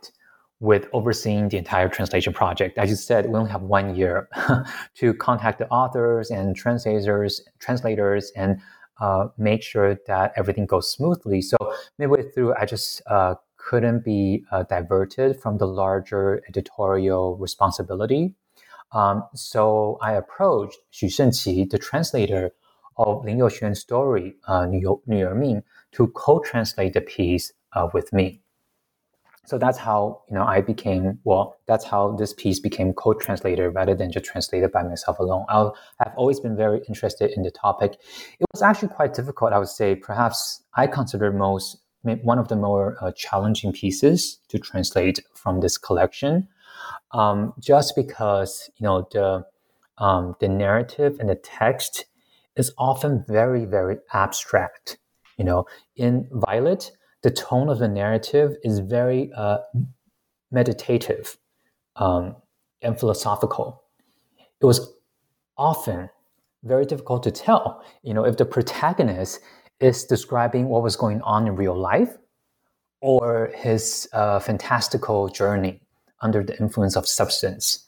[0.59, 2.77] with overseeing the entire translation project.
[2.77, 4.29] As you said, we only have one year
[4.95, 8.59] to contact the authors and translators, translators, and
[9.01, 11.41] uh, make sure that everything goes smoothly.
[11.41, 11.57] So
[11.99, 18.35] midway through, I just uh, couldn't be uh, diverted from the larger editorial responsibility.
[18.91, 22.51] Um, so I approached Xu Shenqi, the translator
[22.97, 28.41] of Lin Youxuan's story, uh, Niu Ming, to co-translate the piece uh, with me.
[29.45, 31.57] So that's how you know I became well.
[31.67, 35.45] That's how this piece became co-translator rather than just translated by myself alone.
[35.49, 37.97] i have always been very interested in the topic.
[38.39, 39.51] It was actually quite difficult.
[39.51, 44.59] I would say perhaps I consider most one of the more uh, challenging pieces to
[44.59, 46.47] translate from this collection,
[47.11, 49.45] um, just because you know the
[49.97, 52.05] um, the narrative and the text
[52.55, 54.97] is often very very abstract.
[55.37, 56.91] You know, in Violet,
[57.23, 59.59] the tone of the narrative is very uh,
[60.51, 61.37] meditative
[61.95, 62.35] um,
[62.81, 63.83] and philosophical.
[64.61, 64.93] It was
[65.57, 66.09] often
[66.63, 69.39] very difficult to tell, you know, if the protagonist
[69.83, 72.17] is describing what was going on in real life
[73.01, 75.81] or his uh, fantastical journey
[76.21, 77.85] under the influence of substance.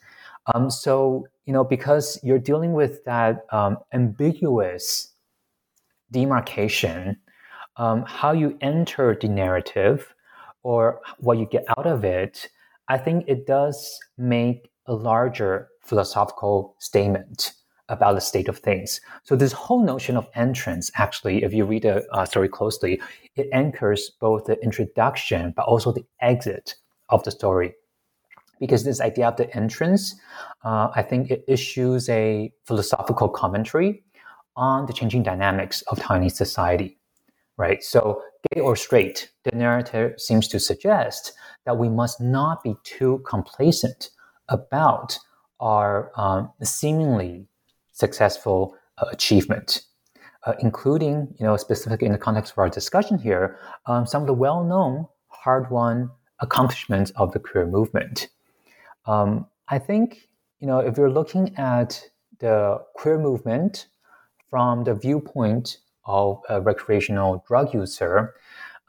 [0.53, 5.13] Um, so, you know, because you're dealing with that um, ambiguous
[6.11, 7.17] demarcation,
[7.77, 10.13] um, how you enter the narrative
[10.63, 12.49] or what you get out of it,
[12.89, 17.53] I think it does make a larger philosophical statement
[17.89, 18.99] about the state of things.
[19.23, 23.01] So this whole notion of entrance, actually, if you read the uh, story closely,
[23.35, 26.75] it anchors both the introduction but also the exit
[27.09, 27.73] of the story.
[28.59, 30.15] Because this idea of the entrance,
[30.63, 34.03] uh, I think it issues a philosophical commentary
[34.55, 36.97] on the changing dynamics of Taiwanese society,
[37.57, 37.83] right?
[37.83, 38.21] So,
[38.53, 41.33] gay or straight, the narrative seems to suggest
[41.65, 44.09] that we must not be too complacent
[44.47, 45.19] about
[45.59, 47.47] our um, seemingly
[47.95, 49.83] successful uh, achievement,
[50.45, 54.27] uh, including, you know, specifically in the context of our discussion here, um, some of
[54.27, 58.27] the well-known, hard-won accomplishments of the queer movement.
[59.05, 60.27] Um, I think,
[60.59, 62.03] you know, if you're looking at
[62.39, 63.87] the queer movement
[64.49, 68.35] from the viewpoint of a recreational drug user,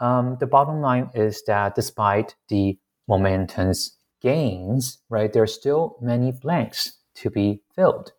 [0.01, 6.33] um, the bottom line is that despite the momentous gains, right, there are still many
[6.33, 8.13] blanks to be filled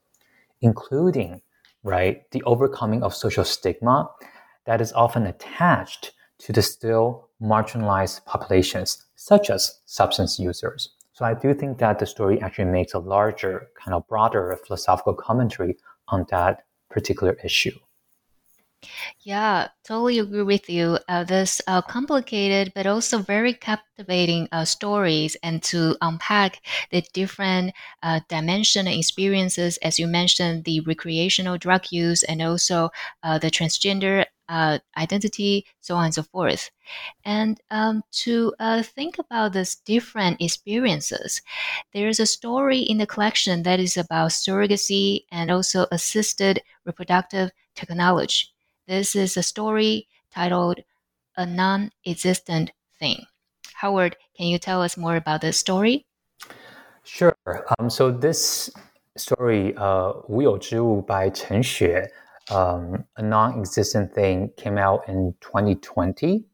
[0.61, 1.41] including
[1.83, 4.09] right the overcoming of social stigma
[4.65, 10.89] that is often attached to the still marginalized populations such as substance users.
[11.13, 15.13] So i do think that the story actually makes a larger kind of broader philosophical
[15.13, 15.77] commentary
[16.09, 17.77] on that particular issue
[19.23, 20.97] yeah, totally agree with you.
[21.07, 26.61] Uh, this uh, complicated but also very captivating uh, stories, and to unpack
[26.91, 32.89] the different uh, dimension and experiences, as you mentioned, the recreational drug use and also
[33.23, 36.71] uh, the transgender uh, identity, so on and so forth.
[37.25, 41.41] And um, to uh, think about these different experiences,
[41.93, 48.47] there's a story in the collection that is about surrogacy and also assisted reproductive technology.
[48.86, 50.80] This is a story titled
[51.36, 53.26] A Non Existent Thing.
[53.74, 56.06] Howard, can you tell us more about this story?
[57.04, 57.34] Sure.
[57.78, 58.70] Um, so, this
[59.16, 62.08] story, uh, 无有之物 by Chen Xue,
[62.50, 66.44] um, A Non Existent Thing, came out in 2020.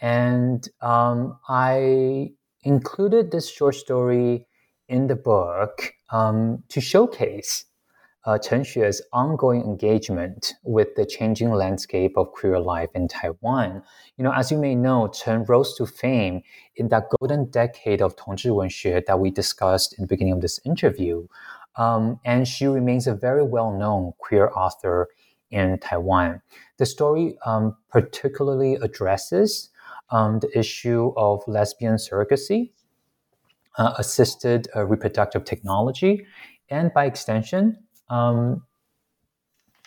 [0.00, 2.32] And um, I
[2.62, 4.46] included this short story
[4.88, 7.64] in the book um, to showcase
[8.25, 13.81] uh, Chen Xue's ongoing engagement with the changing landscape of queer life in Taiwan.
[14.17, 16.41] You know, as you may know, Chen rose to fame
[16.75, 20.59] in that golden decade of Tongzhi Wenxue that we discussed in the beginning of this
[20.65, 21.27] interview.
[21.75, 25.07] Um, and she remains a very well known queer author
[25.49, 26.41] in Taiwan.
[26.77, 29.69] The story um, particularly addresses
[30.09, 32.71] um, the issue of lesbian surrogacy,
[33.77, 36.25] uh, assisted uh, reproductive technology,
[36.69, 37.77] and by extension,
[38.09, 38.63] um,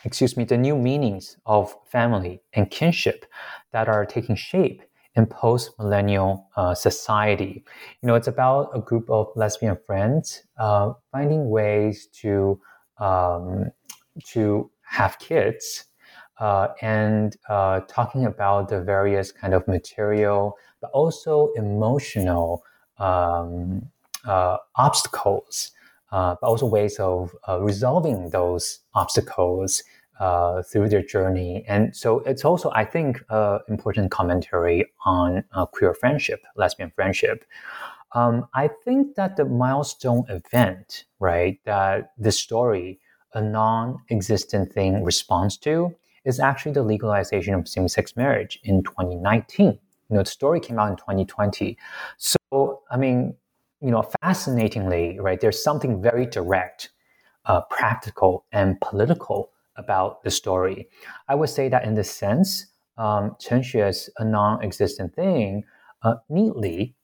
[0.05, 3.25] excuse me, the new meanings of family and kinship
[3.73, 4.83] that are taking shape
[5.15, 7.65] in post-millennial uh, society.
[8.01, 12.61] You know, it's about a group of lesbian friends uh, finding ways to
[12.99, 13.71] um,
[14.27, 15.85] to have kids
[16.39, 22.63] uh, and uh, talking about the various kind of material, but also emotional
[22.99, 23.83] um,
[24.25, 25.73] uh, obstacles
[26.13, 29.83] but also ways of uh, resolving those obstacles
[30.21, 31.65] uh, through their journey.
[31.67, 37.45] And so it's also, I think, uh, important commentary on uh, queer friendship, lesbian friendship.
[38.13, 43.01] Um, I think that the milestone event, right, that the story,
[43.35, 45.95] a non-existent thing responds to,
[46.25, 49.67] is actually the legalization of same-sex marriage in 2019.
[49.67, 49.79] You
[50.11, 51.79] know, the story came out in 2020.
[52.19, 53.35] So, I mean,
[53.83, 56.91] you know, fascinatingly, right, there's something very direct,
[57.47, 60.89] uh, practical, and political about the story.
[61.29, 62.67] I would say that in this sense,
[62.97, 65.65] um, Chen Xue's A Non-Existent Thing
[66.03, 66.95] uh, neatly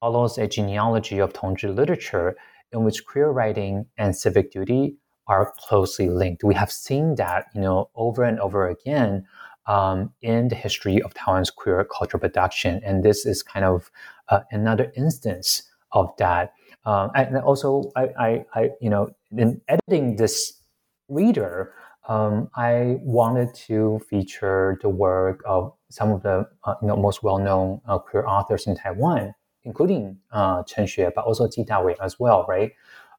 [0.00, 2.36] follows a genealogy of Tongzhi literature
[2.72, 4.96] in which queer writing and civic duty
[5.28, 6.42] are closely linked.
[6.42, 9.26] We have seen that, you know, over and over again
[9.66, 13.90] um, in the history of Taiwan's queer cultural production, and this is kind of
[14.28, 15.62] uh, another instance
[15.96, 16.52] of that.
[16.84, 20.62] Um, and also, I, I, I, you know, in editing this
[21.08, 21.72] reader,
[22.08, 27.22] um, I wanted to feature the work of some of the uh, you know, most
[27.22, 29.34] well-known uh, queer authors in Taiwan,
[29.64, 32.70] including uh, Chen Xue, but also Ji Dawei as well, right?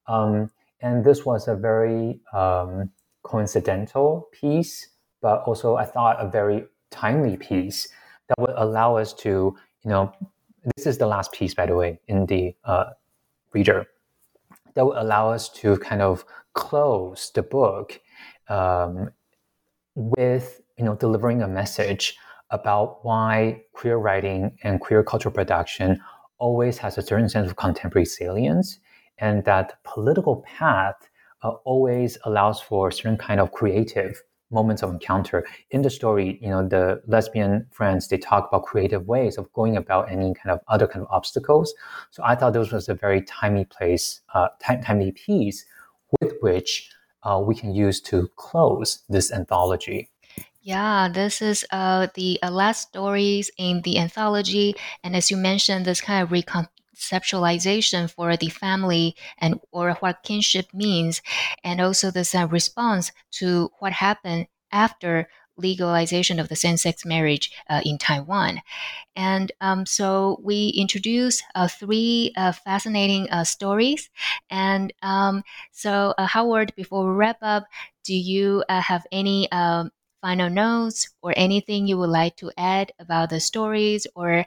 [0.07, 0.49] Um,
[0.79, 2.91] and this was a very um,
[3.23, 4.89] coincidental piece,
[5.21, 6.59] but also I thought a very
[6.89, 7.89] timely piece
[8.27, 9.29] that would allow us to,
[9.83, 10.13] you know,
[10.75, 12.85] this is the last piece, by the way, in the uh,
[13.53, 13.87] reader
[14.73, 17.99] that will allow us to kind of close the book
[18.49, 19.09] um,
[19.95, 22.15] with you know delivering a message
[22.51, 25.99] about why queer writing and queer cultural production
[26.37, 28.79] always has a certain sense of contemporary salience
[29.17, 30.95] and that political path
[31.41, 34.21] uh, always allows for a certain kind of creative
[34.51, 35.45] moments of encounter.
[35.71, 39.77] In the story you know the lesbian friends they talk about creative ways of going
[39.77, 41.73] about any kind of other kind of obstacles.
[42.11, 45.65] So i thought this was a very timely place uh, timely piece
[46.19, 46.89] with which
[47.23, 50.09] uh, we can use to close this anthology.
[50.61, 55.85] Yeah, this is uh, the uh, last stories in the anthology, and as you mentioned,
[55.85, 56.67] this kind of recon-
[56.97, 61.21] conceptualization for the family and or what kinship means,
[61.63, 65.29] and also the response to what happened after
[65.59, 68.61] legalization of the same-sex marriage uh, in Taiwan.
[69.15, 74.09] And um, so we introduced uh, three uh, fascinating uh, stories.
[74.49, 77.65] And um, so, uh, Howard, before we wrap up,
[78.05, 79.91] do you uh, have any um,
[80.21, 84.45] final notes or anything you would like to add about the stories or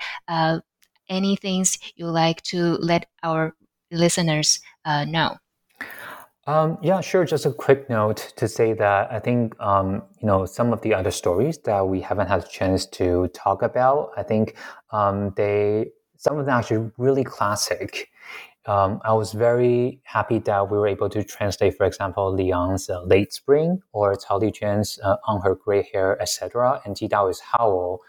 [1.11, 3.55] any things you like to let our
[3.91, 5.37] listeners uh, know?
[6.47, 7.25] Um, yeah, sure.
[7.25, 10.95] Just a quick note to say that I think um, you know some of the
[10.95, 14.13] other stories that we haven't had a chance to talk about.
[14.17, 14.57] I think
[14.91, 18.10] um, they some of them actually really classic,
[18.67, 23.03] um, I was very happy that we were able to translate, for example, Liang's uh,
[23.03, 28.01] Late Spring or Cao Lijuan's uh, On Her Gray Hair, etc., and Ji Dawei's Howl,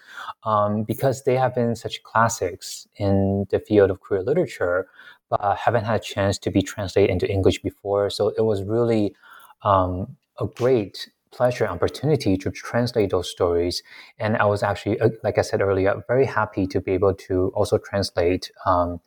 [0.44, 4.88] um, because they have been such classics in the field of queer literature,
[5.30, 8.10] but haven't had a chance to be translated into English before.
[8.10, 9.16] So it was really
[9.64, 13.82] um, a great pleasure and opportunity to translate those stories.
[14.20, 17.54] And I was actually, uh, like I said earlier, very happy to be able to
[17.56, 19.00] also translate um,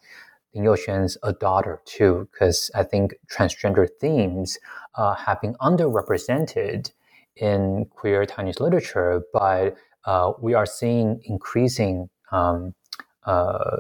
[0.55, 4.59] Lin A Daughter too, because I think transgender themes
[4.95, 6.91] uh, have been underrepresented
[7.37, 12.75] in queer Chinese literature, but uh, we are seeing increasing um,
[13.25, 13.79] uh,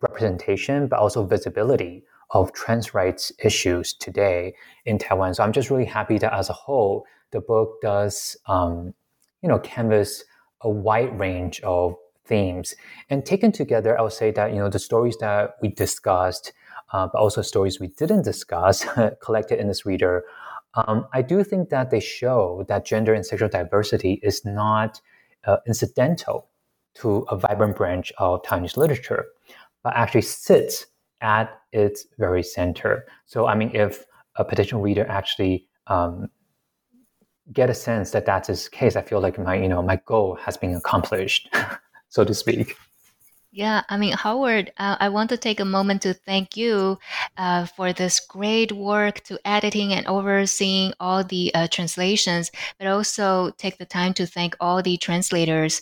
[0.00, 5.34] representation, but also visibility of trans rights issues today in Taiwan.
[5.34, 8.94] So I'm just really happy that as a whole, the book does, um,
[9.42, 10.24] you know, canvas
[10.62, 11.94] a wide range of
[12.26, 12.74] themes.
[13.10, 16.52] And taken together, I would say that you know the stories that we discussed,
[16.92, 18.84] uh, but also stories we didn't discuss,
[19.22, 20.24] collected in this reader.
[20.74, 25.00] Um, I do think that they show that gender and sexual diversity is not
[25.44, 26.50] uh, incidental
[26.96, 29.26] to a vibrant branch of Taiwanese literature,
[29.82, 30.86] but actually sits
[31.20, 33.06] at its very center.
[33.26, 34.04] So, I mean, if
[34.36, 36.28] a potential reader actually um,
[37.52, 40.36] get a sense that that's his case, I feel like my you know my goal
[40.36, 41.48] has been accomplished,
[42.16, 42.74] so to speak.
[43.52, 46.98] Yeah, I mean, Howard, uh, I want to take a moment to thank you
[47.38, 53.50] uh, for this great work to editing and overseeing all the uh, translations, but also
[53.56, 55.80] take the time to thank all the translators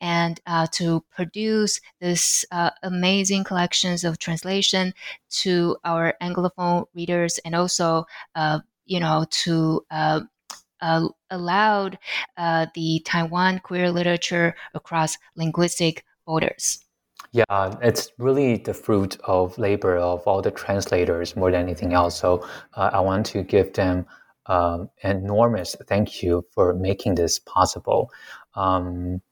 [0.00, 4.92] and uh, to produce this uh, amazing collections of translation
[5.42, 8.04] to our Anglophone readers and also,
[8.34, 9.84] uh, you know, to
[11.32, 11.98] allowed
[12.36, 16.84] uh, the Taiwan queer literature across linguistic borders.
[17.32, 22.18] Yeah, it's really the fruit of labor of all the translators more than anything else.
[22.18, 24.06] So uh, I want to give them
[24.46, 28.10] um, enormous thank you for making this possible.
[28.54, 29.22] Um,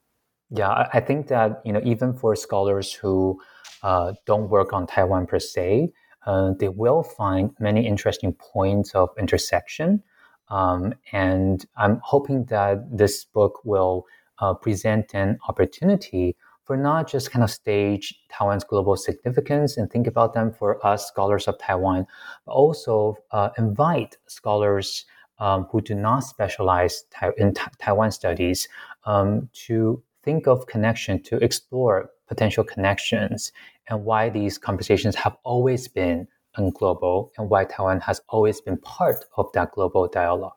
[0.50, 3.40] yeah, I, think that you know even for scholars who
[3.82, 5.92] uh, don't work on Taiwan per se,
[6.26, 10.02] uh, they will find many interesting points of intersection.
[10.50, 14.06] Um, and I'm hoping that this book will
[14.38, 20.06] uh, present an opportunity for not just kind of stage Taiwan's global significance and think
[20.06, 22.06] about them for us scholars of Taiwan,
[22.46, 25.04] but also uh, invite scholars
[25.40, 27.04] um, who do not specialize
[27.38, 28.68] in Taiwan studies
[29.04, 33.52] um, to think of connection, to explore potential connections,
[33.88, 38.78] and why these conversations have always been and global, and why Taiwan has always been
[38.78, 40.52] part of that global dialogue.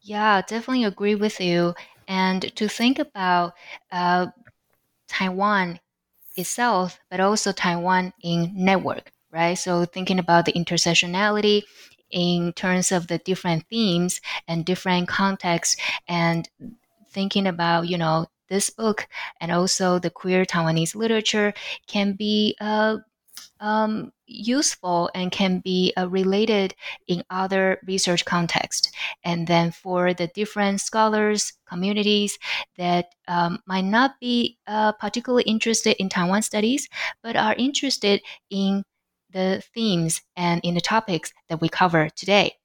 [0.00, 1.74] Yeah, definitely agree with you.
[2.08, 3.54] And to think about
[3.90, 4.26] uh,
[5.08, 5.80] Taiwan
[6.36, 9.54] itself, but also Taiwan in network, right?
[9.54, 11.62] So thinking about the intersectionality
[12.10, 15.76] in terms of the different themes and different contexts,
[16.08, 16.48] and
[17.10, 19.06] thinking about you know this book
[19.40, 21.54] and also the queer Taiwanese literature
[21.86, 22.98] can be uh,
[23.62, 26.74] um, useful and can be uh, related
[27.06, 28.90] in other research contexts.
[29.24, 32.38] And then for the different scholars, communities
[32.76, 36.88] that um, might not be uh, particularly interested in Taiwan studies,
[37.22, 38.84] but are interested in
[39.30, 42.56] the themes and in the topics that we cover today.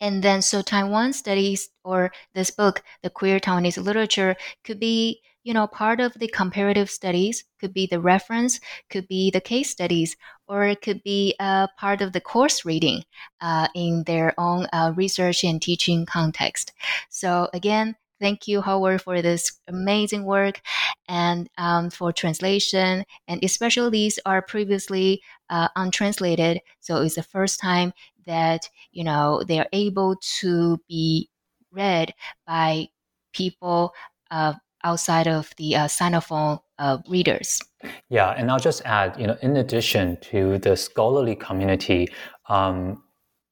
[0.00, 5.52] And then, so Taiwan studies or this book, The Queer Taiwanese Literature, could be you
[5.54, 10.16] know, part of the comparative studies could be the reference, could be the case studies,
[10.46, 13.04] or it could be uh, part of the course reading
[13.40, 16.72] uh, in their own uh, research and teaching context.
[17.08, 20.60] So again, thank you, Howard, for this amazing work
[21.08, 23.04] and um, for translation.
[23.28, 27.92] And especially these are previously uh, untranslated, so it's the first time
[28.26, 31.28] that you know they are able to be
[31.72, 32.14] read
[32.46, 32.86] by
[33.32, 33.92] people
[34.30, 37.60] uh, outside of the uh, Sinophone uh, readers.
[38.08, 42.08] Yeah, and I'll just add, you know, in addition to the scholarly community,
[42.48, 43.02] um,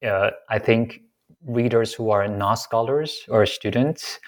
[0.04, 1.00] uh, I think
[1.44, 4.18] readers who are not scholars or students,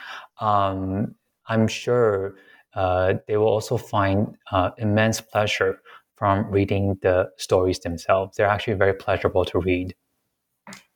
[0.41, 1.15] um,
[1.47, 2.35] I'm sure
[2.75, 5.81] uh, they will also find uh, immense pleasure
[6.17, 8.37] from reading the stories themselves.
[8.37, 9.95] They're actually very pleasurable to read.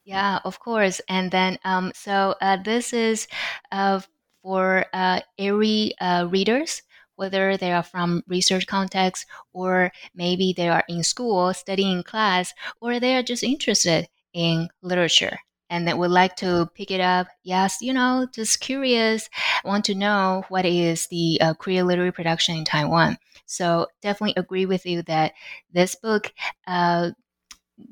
[0.04, 1.00] Yeah, of course.
[1.08, 3.26] And then, um, so uh, this is
[3.72, 4.00] uh,
[4.46, 6.80] for uh, every uh, readers,
[7.16, 13.00] whether they are from research context or maybe they are in school studying class or
[13.00, 15.36] they are just interested in literature
[15.68, 17.26] and that would like to pick it up.
[17.42, 19.28] Yes, you know, just curious,
[19.64, 23.18] want to know what is the uh, queer literary production in Taiwan.
[23.46, 25.32] So definitely agree with you that
[25.72, 26.32] this book
[26.68, 27.10] uh,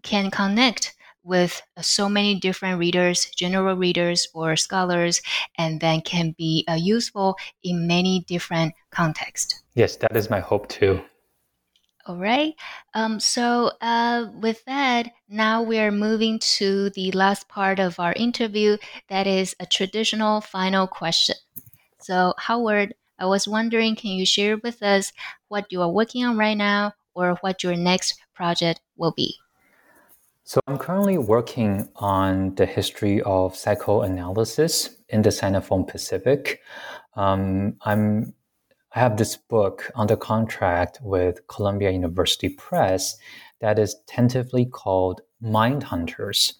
[0.02, 0.94] can connect
[1.24, 5.20] with uh, so many different readers, general readers or scholars,
[5.58, 9.62] and then can be uh, useful in many different contexts.
[9.74, 11.02] Yes, that is my hope too.
[12.06, 12.52] All right.
[12.92, 18.12] Um, so, uh, with that, now we are moving to the last part of our
[18.12, 18.76] interview.
[19.08, 21.36] That is a traditional final question.
[22.00, 25.12] So, Howard, I was wondering, can you share with us
[25.48, 29.38] what you are working on right now or what your next project will be?
[30.46, 36.60] So I'm currently working on the history of psychoanalysis in the Sinophone Pacific.
[37.14, 38.34] Um, I'm
[38.94, 43.16] I have this book under contract with Columbia University Press
[43.60, 46.52] that is tentatively called Mind Hunters.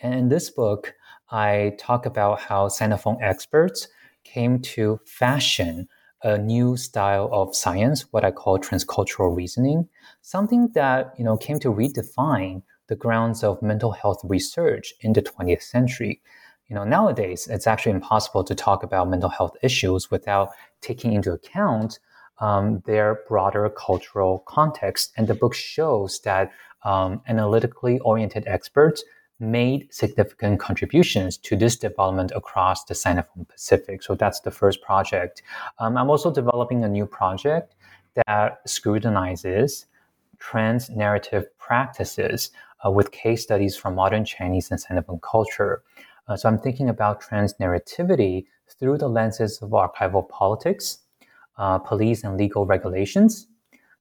[0.00, 0.94] And in this book,
[1.30, 3.86] I talk about how Sinophone experts
[4.24, 5.88] came to fashion
[6.22, 9.90] a new style of science, what I call transcultural reasoning,
[10.22, 15.22] something that you know came to redefine the grounds of mental health research in the
[15.22, 16.20] 20th century.
[16.68, 21.32] You know, nowadays it's actually impossible to talk about mental health issues without taking into
[21.32, 21.98] account
[22.38, 25.12] um, their broader cultural context.
[25.16, 26.52] And the book shows that
[26.84, 29.04] um, analytically oriented experts
[29.38, 34.02] made significant contributions to this development across the Sinophone Pacific.
[34.02, 35.42] So that's the first project.
[35.78, 37.74] Um, I'm also developing a new project
[38.26, 39.86] that scrutinizes
[40.38, 42.50] trans narrative practices
[42.84, 45.82] uh, with case studies from modern Chinese and Sinophone culture.
[46.28, 48.46] Uh, so I'm thinking about trans narrativity
[48.78, 50.98] through the lenses of archival politics,
[51.58, 53.46] uh, police and legal regulations,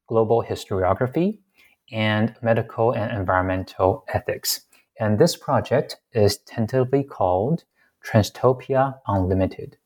[0.07, 1.39] global historiography,
[1.91, 4.61] and medical and environmental ethics.
[4.99, 7.63] And this project is tentatively called
[8.03, 9.77] Transtopia Unlimited.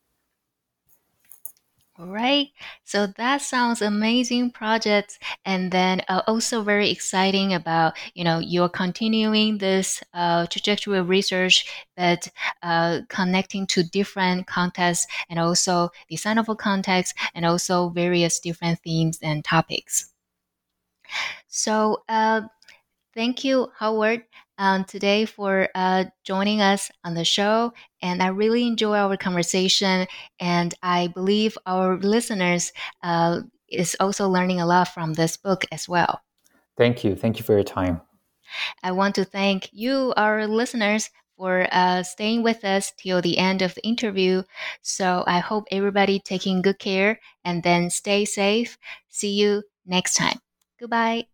[2.00, 2.48] All right.
[2.84, 8.70] So that sounds amazing project, and then uh, also very exciting about you know you're
[8.70, 12.28] continuing this uh, trajectory of research, but
[12.64, 19.44] uh, connecting to different contexts and also designable context, and also various different themes and
[19.46, 20.12] topics.
[21.48, 22.42] So uh,
[23.16, 24.24] thank you, Howard
[24.60, 27.74] um, today for uh, joining us on the show.
[28.02, 30.08] And I really enjoy our conversation.
[30.40, 35.90] And I believe our listeners uh, is also learning a lot from this book as
[35.90, 36.22] well.
[36.78, 37.16] Thank you.
[37.16, 38.02] Thank you for your time.
[38.84, 43.62] I want to thank you, our listeners, for uh, staying with us till the end
[43.62, 44.44] of the interview.
[44.82, 48.78] So I hope everybody taking good care and then stay safe.
[49.08, 50.40] See you next time.
[50.80, 51.28] Goodbye.